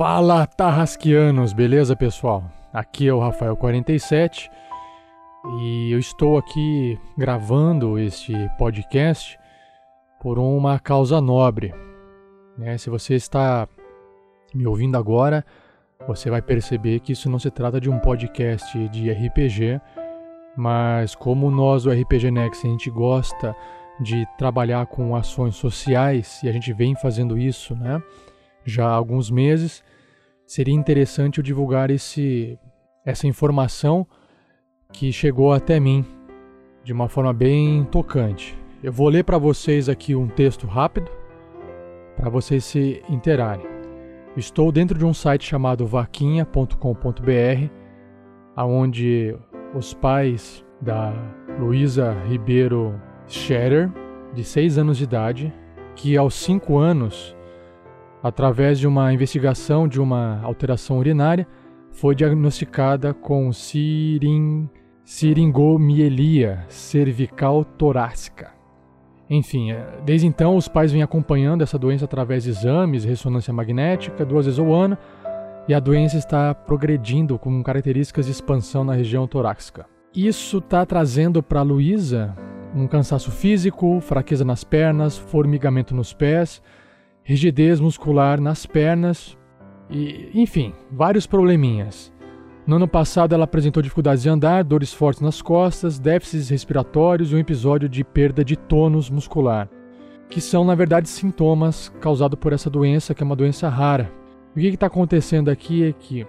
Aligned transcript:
Fala 0.00 0.46
Tarrasquianos, 0.46 1.52
beleza 1.52 1.94
pessoal? 1.94 2.50
Aqui 2.72 3.06
é 3.06 3.12
o 3.12 3.18
Rafael47 3.18 4.50
e 5.60 5.92
eu 5.92 5.98
estou 5.98 6.38
aqui 6.38 6.98
gravando 7.18 7.98
este 7.98 8.32
podcast 8.56 9.38
por 10.18 10.38
uma 10.38 10.78
causa 10.78 11.20
nobre. 11.20 11.74
Né? 12.56 12.78
Se 12.78 12.88
você 12.88 13.14
está 13.14 13.68
me 14.54 14.66
ouvindo 14.66 14.96
agora, 14.96 15.44
você 16.08 16.30
vai 16.30 16.40
perceber 16.40 17.00
que 17.00 17.12
isso 17.12 17.28
não 17.28 17.38
se 17.38 17.50
trata 17.50 17.78
de 17.78 17.90
um 17.90 17.98
podcast 17.98 18.88
de 18.88 19.12
RPG, 19.12 19.82
mas 20.56 21.14
como 21.14 21.50
nós 21.50 21.82
do 21.82 21.92
RPG 21.92 22.30
Next 22.30 22.66
a 22.66 22.70
gente 22.70 22.90
gosta 22.90 23.54
de 24.00 24.26
trabalhar 24.38 24.86
com 24.86 25.14
ações 25.14 25.56
sociais 25.56 26.42
e 26.42 26.48
a 26.48 26.52
gente 26.52 26.72
vem 26.72 26.96
fazendo 26.96 27.36
isso, 27.36 27.76
né? 27.76 28.02
Já 28.64 28.86
há 28.86 28.92
alguns 28.92 29.30
meses, 29.30 29.82
seria 30.46 30.74
interessante 30.74 31.38
eu 31.38 31.44
divulgar 31.44 31.90
esse, 31.90 32.58
essa 33.04 33.26
informação 33.26 34.06
que 34.92 35.12
chegou 35.12 35.52
até 35.52 35.78
mim 35.78 36.04
de 36.84 36.92
uma 36.92 37.08
forma 37.08 37.32
bem 37.32 37.84
tocante. 37.84 38.58
Eu 38.82 38.92
vou 38.92 39.08
ler 39.08 39.24
para 39.24 39.38
vocês 39.38 39.88
aqui 39.88 40.14
um 40.14 40.26
texto 40.26 40.66
rápido 40.66 41.10
para 42.16 42.28
vocês 42.28 42.64
se 42.64 43.02
interarem. 43.08 43.66
Estou 44.36 44.70
dentro 44.70 44.98
de 44.98 45.04
um 45.04 45.14
site 45.14 45.46
chamado 45.46 45.86
vaquinha.com.br, 45.86 47.70
aonde 48.54 49.36
os 49.74 49.94
pais 49.94 50.64
da 50.80 51.12
Luísa 51.58 52.12
Ribeiro 52.28 53.00
Scherer, 53.26 53.90
de 54.34 54.44
6 54.44 54.78
anos 54.78 54.98
de 54.98 55.04
idade, 55.04 55.52
que 55.94 56.16
aos 56.16 56.34
5 56.34 56.78
anos, 56.78 57.36
através 58.22 58.78
de 58.78 58.86
uma 58.86 59.12
investigação 59.12 59.88
de 59.88 60.00
uma 60.00 60.40
alteração 60.42 60.98
urinária, 60.98 61.46
foi 61.92 62.14
diagnosticada 62.14 63.12
com 63.12 63.52
siring, 63.52 64.68
siringomielia 65.04 66.64
cervical 66.68 67.64
torácica. 67.64 68.52
Enfim, 69.28 69.70
é, 69.70 70.00
desde 70.04 70.26
então 70.26 70.56
os 70.56 70.66
pais 70.66 70.90
vêm 70.90 71.02
acompanhando 71.02 71.62
essa 71.62 71.78
doença 71.78 72.04
através 72.04 72.44
de 72.44 72.50
exames, 72.50 73.04
ressonância 73.04 73.52
magnética, 73.52 74.24
duas 74.24 74.46
vezes 74.46 74.58
ao 74.58 74.72
ano, 74.72 74.98
e 75.68 75.74
a 75.74 75.78
doença 75.78 76.16
está 76.18 76.52
progredindo 76.52 77.38
com 77.38 77.62
características 77.62 78.26
de 78.26 78.32
expansão 78.32 78.82
na 78.82 78.92
região 78.92 79.26
torácica. 79.26 79.86
Isso 80.12 80.58
está 80.58 80.84
trazendo 80.84 81.42
para 81.42 81.62
Luísa 81.62 82.36
um 82.74 82.86
cansaço 82.88 83.30
físico, 83.30 84.00
fraqueza 84.00 84.44
nas 84.44 84.64
pernas, 84.64 85.16
formigamento 85.16 85.94
nos 85.94 86.12
pés, 86.12 86.60
rigidez 87.22 87.80
muscular 87.80 88.40
nas 88.40 88.66
pernas 88.66 89.36
e, 89.88 90.30
enfim, 90.34 90.72
vários 90.90 91.26
probleminhas. 91.26 92.12
No 92.66 92.76
ano 92.76 92.86
passado, 92.86 93.34
ela 93.34 93.44
apresentou 93.44 93.82
dificuldades 93.82 94.22
de 94.22 94.28
andar, 94.28 94.62
dores 94.62 94.92
fortes 94.92 95.20
nas 95.20 95.42
costas, 95.42 95.98
déficits 95.98 96.48
respiratórios 96.48 97.32
e 97.32 97.34
um 97.34 97.38
episódio 97.38 97.88
de 97.88 98.04
perda 98.04 98.44
de 98.44 98.56
tônus 98.56 99.10
muscular, 99.10 99.68
que 100.28 100.40
são, 100.40 100.64
na 100.64 100.74
verdade, 100.74 101.08
sintomas 101.08 101.88
causados 102.00 102.38
por 102.38 102.52
essa 102.52 102.70
doença, 102.70 103.14
que 103.14 103.22
é 103.22 103.26
uma 103.26 103.36
doença 103.36 103.68
rara. 103.68 104.12
O 104.54 104.60
que 104.60 104.66
está 104.66 104.86
acontecendo 104.86 105.48
aqui 105.48 105.84
é 105.84 105.92
que 105.92 106.26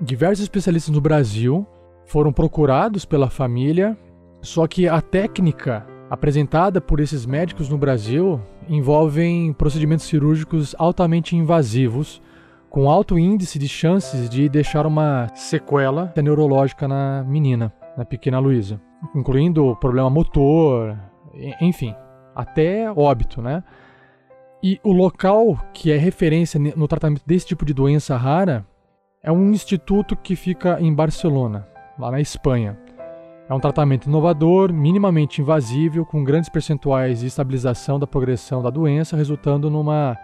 diversos 0.00 0.42
especialistas 0.42 0.94
no 0.94 1.00
Brasil 1.00 1.66
foram 2.06 2.32
procurados 2.32 3.04
pela 3.04 3.30
família 3.30 3.96
só 4.42 4.66
que 4.66 4.88
a 4.88 5.00
técnica 5.00 5.86
apresentada 6.12 6.78
por 6.78 7.00
esses 7.00 7.24
médicos 7.24 7.70
no 7.70 7.78
Brasil 7.78 8.38
envolvem 8.68 9.50
procedimentos 9.54 10.04
cirúrgicos 10.04 10.74
altamente 10.78 11.34
invasivos, 11.34 12.20
com 12.68 12.90
alto 12.90 13.18
índice 13.18 13.58
de 13.58 13.66
chances 13.66 14.28
de 14.28 14.46
deixar 14.46 14.86
uma 14.86 15.28
sequela 15.34 16.12
neurológica 16.22 16.86
na 16.86 17.24
menina, 17.26 17.72
na 17.96 18.04
pequena 18.04 18.38
Luísa, 18.38 18.78
incluindo 19.14 19.74
problema 19.76 20.10
motor, 20.10 20.98
enfim, 21.62 21.94
até 22.34 22.92
óbito, 22.92 23.40
né? 23.40 23.64
E 24.62 24.78
o 24.84 24.92
local 24.92 25.58
que 25.72 25.90
é 25.90 25.96
referência 25.96 26.60
no 26.60 26.86
tratamento 26.86 27.22
desse 27.24 27.46
tipo 27.46 27.64
de 27.64 27.72
doença 27.72 28.18
rara 28.18 28.66
é 29.22 29.32
um 29.32 29.50
instituto 29.50 30.14
que 30.14 30.36
fica 30.36 30.78
em 30.78 30.94
Barcelona, 30.94 31.66
lá 31.98 32.10
na 32.10 32.20
Espanha. 32.20 32.78
É 33.48 33.54
um 33.54 33.60
tratamento 33.60 34.06
inovador, 34.08 34.72
minimamente 34.72 35.40
invasível, 35.40 36.06
com 36.06 36.22
grandes 36.22 36.48
percentuais 36.48 37.20
de 37.20 37.26
estabilização 37.26 37.98
da 37.98 38.06
progressão 38.06 38.62
da 38.62 38.70
doença, 38.70 39.16
resultando 39.16 39.68
numa 39.68 40.16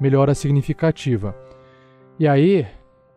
melhora 0.00 0.34
significativa. 0.34 1.34
E 2.18 2.26
aí, 2.26 2.66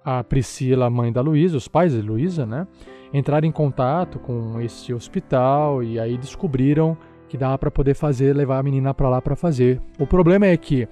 a 0.04 0.24
Priscila, 0.24 0.90
mãe 0.90 1.12
da 1.12 1.22
Luísa, 1.22 1.58
os 1.58 1.68
pais 1.68 1.92
de 1.92 2.02
Luísa, 2.02 2.46
né, 2.46 2.68
entraram 3.14 3.48
em 3.48 3.52
contato 3.52 4.20
com 4.20 4.62
esse 4.62 4.94
hospital 4.94 5.84
e 5.84 6.00
aí 6.00 6.18
descobriram 6.18 6.98
que 7.28 7.38
dá 7.38 7.58
para 7.58 7.70
poder 7.70 7.94
fazer, 7.94 8.34
levar 8.34 8.60
a 8.60 8.64
menina 8.64 8.94
para 8.94 9.10
lá 9.10 9.22
para 9.22 9.36
fazer. 9.36 9.82
O 10.00 10.08
problema 10.08 10.46
é 10.46 10.56
que 10.56 10.88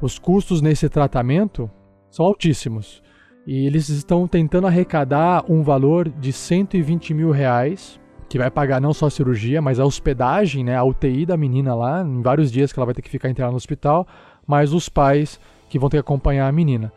os 0.00 0.18
custos 0.18 0.60
nesse 0.60 0.88
tratamento 0.88 1.70
são 2.08 2.24
altíssimos 2.24 3.02
e 3.46 3.66
eles 3.66 3.88
estão 3.88 4.28
tentando 4.28 4.66
arrecadar 4.66 5.44
um 5.48 5.62
valor 5.62 6.08
de 6.08 6.32
120 6.32 7.14
mil 7.14 7.30
reais 7.30 8.00
que 8.32 8.38
vai 8.38 8.50
pagar 8.50 8.80
não 8.80 8.94
só 8.94 9.08
a 9.08 9.10
cirurgia, 9.10 9.60
mas 9.60 9.78
a 9.78 9.84
hospedagem, 9.84 10.64
né, 10.64 10.74
a 10.74 10.82
UTI 10.82 11.26
da 11.26 11.36
menina 11.36 11.74
lá, 11.74 12.00
em 12.00 12.22
vários 12.22 12.50
dias 12.50 12.72
que 12.72 12.78
ela 12.78 12.86
vai 12.86 12.94
ter 12.94 13.02
que 13.02 13.10
ficar 13.10 13.28
internada 13.28 13.50
no 13.50 13.58
hospital, 13.58 14.06
mais 14.46 14.72
os 14.72 14.88
pais 14.88 15.38
que 15.68 15.78
vão 15.78 15.90
ter 15.90 15.98
que 15.98 16.00
acompanhar 16.00 16.48
a 16.48 16.52
menina. 16.52 16.90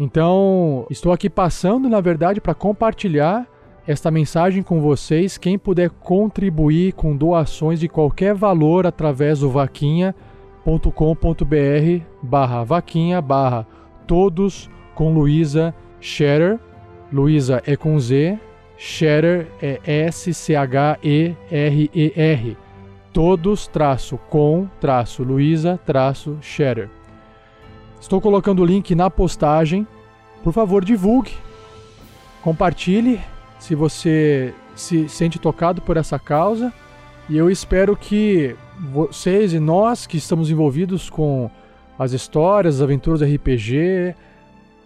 Então, 0.00 0.86
estou 0.88 1.12
aqui 1.12 1.28
passando, 1.28 1.86
na 1.86 2.00
verdade, 2.00 2.40
para 2.40 2.54
compartilhar 2.54 3.46
esta 3.86 4.10
mensagem 4.10 4.62
com 4.62 4.80
vocês. 4.80 5.36
Quem 5.36 5.58
puder 5.58 5.90
contribuir 5.90 6.94
com 6.94 7.14
doações 7.14 7.78
de 7.78 7.86
qualquer 7.86 8.34
valor 8.34 8.86
através 8.86 9.40
do 9.40 9.50
vaquinha.com.br 9.50 10.14
barra 12.22 12.64
vaquinha 12.64 13.20
barra 13.20 13.66
todos 14.06 14.70
com 14.94 15.12
Luísa 15.12 15.74
Scherer. 16.00 16.58
Luísa 17.12 17.62
é 17.66 17.76
com 17.76 18.00
Z, 18.00 18.38
Scherer 18.84 19.46
é 19.62 19.80
S-C-H-E-R-E-R. 20.08 20.56
Todos 23.12 23.68
traço 23.68 24.18
com 24.28 24.66
traço 24.80 25.22
Luísa 25.22 25.78
traço 25.86 26.36
Scherer. 26.42 26.90
Estou 28.00 28.20
colocando 28.20 28.60
o 28.60 28.64
link 28.64 28.92
na 28.96 29.08
postagem. 29.08 29.86
Por 30.42 30.52
favor, 30.52 30.84
divulgue, 30.84 31.30
compartilhe 32.42 33.20
se 33.60 33.76
você 33.76 34.52
se 34.74 35.08
sente 35.08 35.38
tocado 35.38 35.80
por 35.80 35.96
essa 35.96 36.18
causa. 36.18 36.74
E 37.28 37.36
eu 37.36 37.48
espero 37.48 37.96
que 37.96 38.56
vocês 38.90 39.52
e 39.52 39.60
nós 39.60 40.08
que 40.08 40.16
estamos 40.16 40.50
envolvidos 40.50 41.08
com 41.08 41.48
as 41.96 42.10
histórias, 42.10 42.74
as 42.76 42.82
aventuras 42.82 43.22
RPG, 43.22 44.16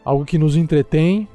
algo 0.05 0.27
que 0.27 0.37
nos 0.37 0.55
entretém, 0.55 1.27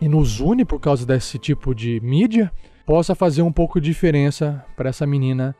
e 0.00 0.08
nos 0.08 0.40
une 0.40 0.64
por 0.64 0.80
causa 0.80 1.04
desse 1.04 1.38
tipo 1.38 1.74
de 1.74 2.00
mídia, 2.00 2.50
possa 2.86 3.14
fazer 3.14 3.42
um 3.42 3.52
pouco 3.52 3.80
de 3.80 3.90
diferença 3.90 4.64
para 4.76 4.88
essa 4.88 5.06
menina 5.06 5.54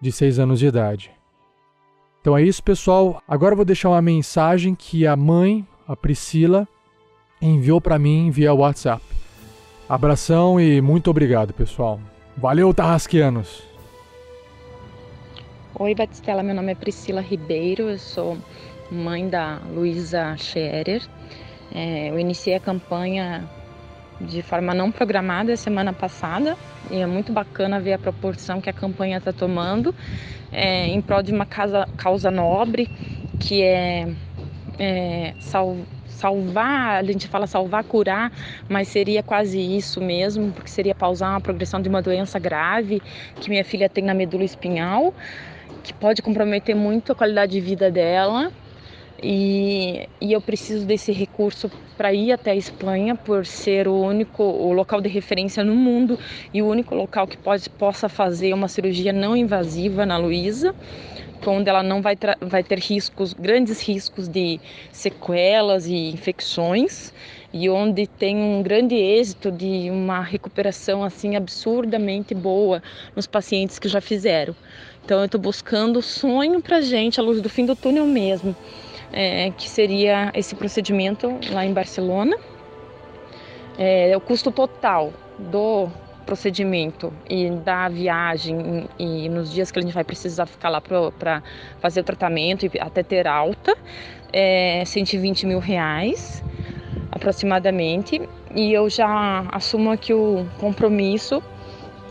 de 0.00 0.12
6 0.12 0.38
anos 0.38 0.58
de 0.58 0.66
idade. 0.66 1.10
Então 2.20 2.36
é 2.36 2.42
isso, 2.42 2.62
pessoal. 2.62 3.22
Agora 3.26 3.52
eu 3.52 3.56
vou 3.56 3.64
deixar 3.64 3.88
uma 3.88 4.02
mensagem 4.02 4.74
que 4.74 5.06
a 5.06 5.16
mãe, 5.16 5.66
a 5.86 5.96
Priscila, 5.96 6.68
enviou 7.40 7.80
para 7.80 7.98
mim 7.98 8.30
via 8.30 8.52
WhatsApp. 8.52 9.02
Abração 9.88 10.60
e 10.60 10.80
muito 10.80 11.10
obrigado, 11.10 11.54
pessoal. 11.54 11.98
Valeu, 12.36 12.72
Tarrasquianos! 12.74 13.62
Oi, 15.80 15.94
Batistela. 15.94 16.42
Meu 16.42 16.54
nome 16.54 16.72
é 16.72 16.74
Priscila 16.74 17.20
Ribeiro. 17.20 17.88
Eu 17.88 17.98
sou 17.98 18.36
mãe 18.90 19.28
da 19.28 19.60
Luísa 19.72 20.36
Scherer. 20.36 21.02
É, 21.72 22.10
eu 22.10 22.18
iniciei 22.18 22.56
a 22.56 22.60
campanha 22.60 23.48
de 24.20 24.42
forma 24.42 24.74
não 24.74 24.90
programada 24.90 25.56
semana 25.56 25.92
passada 25.92 26.56
e 26.90 26.96
é 26.96 27.06
muito 27.06 27.32
bacana 27.32 27.78
ver 27.78 27.92
a 27.92 27.98
proporção 27.98 28.60
que 28.60 28.68
a 28.68 28.72
campanha 28.72 29.18
está 29.18 29.32
tomando 29.32 29.94
é, 30.50 30.86
em 30.86 31.00
prol 31.00 31.22
de 31.22 31.32
uma 31.32 31.46
causa, 31.46 31.88
causa 31.96 32.30
nobre 32.30 32.88
que 33.38 33.62
é, 33.62 34.08
é 34.78 35.34
sal, 35.38 35.76
salvar, 36.06 36.96
a 36.96 37.02
gente 37.04 37.28
fala 37.28 37.46
salvar, 37.46 37.84
curar, 37.84 38.32
mas 38.68 38.88
seria 38.88 39.22
quase 39.22 39.60
isso 39.60 40.00
mesmo, 40.00 40.50
porque 40.50 40.68
seria 40.68 40.94
pausar 40.94 41.30
uma 41.30 41.40
progressão 41.40 41.80
de 41.80 41.88
uma 41.88 42.02
doença 42.02 42.40
grave 42.40 43.00
que 43.40 43.48
minha 43.48 43.64
filha 43.64 43.88
tem 43.88 44.02
na 44.02 44.14
medula 44.14 44.42
espinhal, 44.42 45.14
que 45.84 45.92
pode 45.92 46.20
comprometer 46.20 46.74
muito 46.74 47.12
a 47.12 47.14
qualidade 47.14 47.52
de 47.52 47.60
vida 47.60 47.88
dela 47.88 48.50
e, 49.22 50.08
e 50.20 50.32
eu 50.32 50.40
preciso 50.40 50.86
desse 50.86 51.12
recurso 51.12 51.70
para 51.96 52.12
ir 52.12 52.30
até 52.30 52.52
a 52.52 52.56
Espanha 52.56 53.16
por 53.16 53.44
ser 53.44 53.88
o 53.88 54.00
único 54.00 54.42
o 54.44 54.72
local 54.72 55.00
de 55.00 55.08
referência 55.08 55.64
no 55.64 55.74
mundo 55.74 56.18
e 56.54 56.62
o 56.62 56.66
único 56.66 56.94
local 56.94 57.26
que 57.26 57.36
pode, 57.36 57.68
possa 57.70 58.08
fazer 58.08 58.52
uma 58.52 58.68
cirurgia 58.68 59.12
não 59.12 59.36
invasiva 59.36 60.06
na 60.06 60.16
Luísa. 60.16 60.72
onde 61.46 61.68
ela 61.68 61.82
não 61.82 62.02
vai, 62.02 62.16
vai 62.40 62.62
ter 62.62 62.78
riscos, 62.78 63.32
grandes 63.32 63.80
riscos 63.80 64.28
de 64.28 64.60
sequelas 64.92 65.86
e 65.86 66.10
infecções 66.10 67.12
e 67.52 67.68
onde 67.70 68.06
tem 68.06 68.36
um 68.36 68.62
grande 68.62 68.94
êxito 68.94 69.50
de 69.50 69.90
uma 69.90 70.20
recuperação 70.20 71.02
assim 71.02 71.36
absurdamente 71.36 72.34
boa 72.34 72.82
nos 73.16 73.26
pacientes 73.26 73.78
que 73.78 73.88
já 73.88 74.00
fizeram. 74.00 74.54
Então 75.04 75.20
eu 75.20 75.24
estou 75.24 75.40
buscando 75.40 76.02
sonho 76.02 76.62
para 76.62 76.80
gente, 76.82 77.18
a 77.18 77.22
luz 77.22 77.40
do 77.40 77.48
fim 77.48 77.64
do 77.64 77.74
túnel 77.74 78.06
mesmo, 78.06 78.54
é, 79.12 79.50
que 79.50 79.68
seria 79.68 80.30
esse 80.34 80.54
procedimento 80.54 81.38
lá 81.50 81.64
em 81.64 81.72
Barcelona. 81.72 82.36
É, 83.78 84.16
o 84.16 84.20
custo 84.20 84.50
total 84.50 85.12
do 85.38 85.88
procedimento 86.26 87.12
e 87.28 87.48
da 87.48 87.88
viagem 87.88 88.86
e 88.98 89.30
nos 89.30 89.50
dias 89.50 89.70
que 89.70 89.78
a 89.78 89.82
gente 89.82 89.94
vai 89.94 90.04
precisar 90.04 90.44
ficar 90.44 90.68
lá 90.68 90.80
para 90.80 91.42
fazer 91.80 92.00
o 92.00 92.04
tratamento 92.04 92.66
e 92.66 92.70
até 92.78 93.02
ter 93.02 93.26
alta 93.26 93.74
é 94.30 94.82
120 94.84 95.46
mil 95.46 95.58
reais 95.58 96.44
aproximadamente 97.10 98.20
e 98.54 98.72
eu 98.72 98.90
já 98.90 99.46
assumo 99.50 99.90
aqui 99.90 100.12
o 100.12 100.46
compromisso 100.58 101.42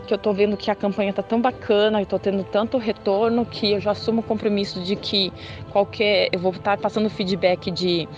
que 0.08 0.14
eu 0.14 0.16
estou 0.16 0.32
vendo 0.32 0.56
que 0.56 0.70
a 0.70 0.74
campanha 0.74 1.10
está 1.10 1.22
tão 1.22 1.40
bacana 1.40 2.00
e 2.00 2.02
estou 2.02 2.18
tendo 2.18 2.42
tanto 2.42 2.78
retorno 2.78 3.44
que 3.44 3.72
eu 3.72 3.80
já 3.80 3.90
assumo 3.90 4.20
o 4.20 4.22
compromisso 4.24 4.80
de 4.80 4.96
que 4.96 5.30
qualquer 5.70 6.30
eu 6.32 6.40
vou 6.40 6.50
estar 6.50 6.78
passando 6.78 7.10
feedback 7.10 7.70
de, 7.70 8.08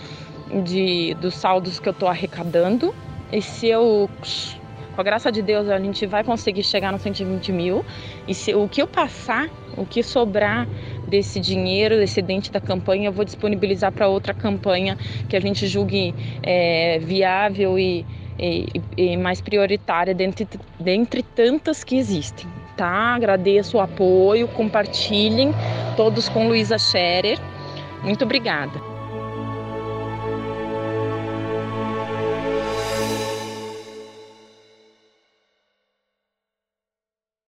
de 0.63 1.13
dos 1.15 1.35
saldos 1.35 1.79
que 1.79 1.89
eu 1.89 1.91
estou 1.91 2.07
arrecadando 2.07 2.95
e 3.31 3.41
se 3.41 3.67
eu 3.67 4.09
com 4.95 4.99
a 4.99 5.03
graça 5.03 5.31
de 5.31 5.41
Deus, 5.41 5.69
a 5.69 5.79
gente 5.79 6.05
vai 6.05 6.23
conseguir 6.23 6.63
chegar 6.63 6.91
nos 6.91 7.01
120 7.01 7.51
mil. 7.53 7.85
E 8.27 8.33
se 8.33 8.53
o 8.53 8.67
que 8.67 8.81
eu 8.81 8.87
passar, 8.87 9.49
o 9.77 9.85
que 9.85 10.03
sobrar 10.03 10.67
desse 11.07 11.39
dinheiro, 11.39 11.95
desse 11.95 12.21
dente 12.21 12.51
da 12.51 12.59
campanha, 12.59 13.07
eu 13.07 13.13
vou 13.13 13.23
disponibilizar 13.23 13.91
para 13.93 14.09
outra 14.09 14.33
campanha 14.33 14.97
que 15.29 15.35
a 15.37 15.39
gente 15.39 15.65
julgue 15.65 16.13
é, 16.43 16.99
viável 16.99 17.79
e, 17.79 18.05
e, 18.39 18.67
e, 18.97 19.17
mais 19.17 19.41
prioritária 19.41 20.13
dentre, 20.13 20.47
dentre 20.79 21.23
tantas 21.23 21.83
que 21.83 21.95
existem. 21.95 22.47
Tá? 22.75 23.15
Agradeço 23.15 23.77
o 23.77 23.79
apoio, 23.79 24.47
compartilhem 24.49 25.53
todos 25.95 26.29
com 26.29 26.47
Luísa 26.47 26.77
Scherer. 26.77 27.39
Muito 28.03 28.23
obrigada. 28.23 28.90